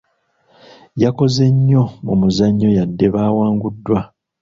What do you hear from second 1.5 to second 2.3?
nnyo mu